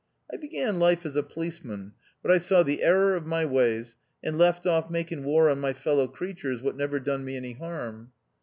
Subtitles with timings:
[0.33, 1.93] I began life as a policeman,
[2.23, 5.73] but I saw the error of my ways, and left off making war on my
[5.73, 8.11] fellow creatures what never done me any harm."